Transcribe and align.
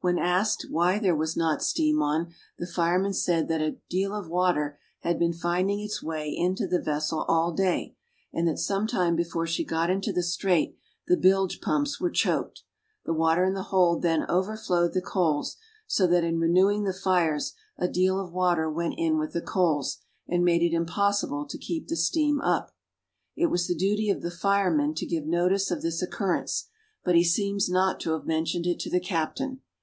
When 0.00 0.18
asked, 0.18 0.66
why 0.70 0.98
there 0.98 1.16
was 1.16 1.34
not 1.36 1.62
steam 1.62 2.02
on, 2.02 2.32
the 2.58 2.66
fireman 2.66 3.14
said 3.14 3.48
that 3.48 3.62
a 3.62 3.76
deal 3.88 4.14
of 4.14 4.28
water 4.28 4.78
had 5.00 5.18
been 5.18 5.32
finding 5.32 5.80
its 5.80 6.02
way 6.02 6.28
into 6.34 6.66
the 6.66 6.80
vessel 6.80 7.24
all 7.28 7.52
day, 7.52 7.96
and 8.32 8.46
that 8.46 8.58
sometime 8.58 9.16
before 9.16 9.46
she 9.46 9.64
got 9.64 9.88
into 9.88 10.12
the 10.12 10.22
strait, 10.22 10.76
the 11.06 11.16
bilge 11.16 11.60
pumps 11.60 12.00
were 12.00 12.10
choked. 12.10 12.64
The 13.06 13.14
water 13.14 13.44
in 13.44 13.54
the 13.54 13.64
hold 13.64 14.02
then 14.02 14.26
overflowed 14.28 14.92
the 14.92 15.00
coals; 15.02 15.56
so 15.86 16.06
that, 16.06 16.24
in 16.24 16.38
renewing 16.38 16.84
the 16.84 16.92
fires, 16.92 17.54
a 17.78 17.88
deal 17.88 18.18
of 18.20 18.32
water 18.32 18.70
went 18.70 18.94
in 18.98 19.18
with 19.18 19.32
the 19.32 19.42
coals, 19.42 19.98
and 20.28 20.44
made 20.44 20.62
it 20.62 20.74
impossible 20.74 21.46
to 21.46 21.58
keep 21.58 21.88
the 21.88 21.96
steam 21.96 22.40
up. 22.42 22.74
It 23.36 23.46
was 23.46 23.66
the 23.68 23.74
duty 23.76 24.10
of 24.10 24.20
the 24.20 24.30
fireman 24.30 24.94
to 24.96 25.06
give 25.06 25.26
notice 25.26 25.70
of 25.70 25.80
this 25.80 26.02
occurrence; 26.02 26.68
but 27.04 27.14
he 27.16 27.24
seems 27.24 27.70
not 27.70 28.00
to 28.00 28.12
have 28.12 28.26
mentioned 28.26 28.66
it 28.66 28.78
to 28.80 28.90
the 28.90 29.00
captain. 29.00 29.60